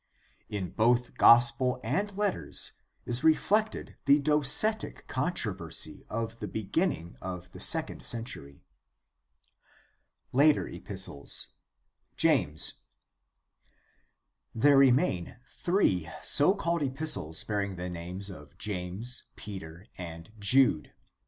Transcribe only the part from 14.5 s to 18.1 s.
There remain three so called epistles bearing the